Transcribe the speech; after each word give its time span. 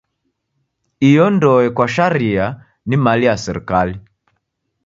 Iyo 1.09 1.25
ndoe 1.35 1.67
kwa 1.75 1.87
sharia 1.93 2.45
ni 2.87 2.95
mali 3.03 3.25
ya 3.25 3.35
serikali. 3.43 3.95